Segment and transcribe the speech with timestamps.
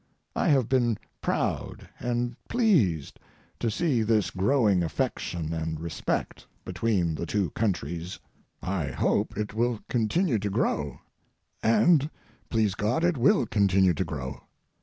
[0.35, 3.19] I have been proud and pleased
[3.59, 8.17] to see this growing affection and respect between the two countries.
[8.63, 11.01] I hope it will continue to grow,
[11.61, 12.09] and,
[12.49, 14.41] please God, it will continue to grow.